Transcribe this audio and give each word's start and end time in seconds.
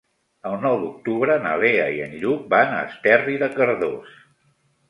El 0.51 0.55
nou 0.61 0.77
d'octubre 0.83 1.35
na 1.43 1.51
Lea 1.65 1.85
i 1.97 2.01
en 2.07 2.17
Lluc 2.23 2.49
van 2.57 2.75
a 2.79 2.83
Esterri 2.89 3.39
de 3.45 3.51
Cardós. 3.61 4.21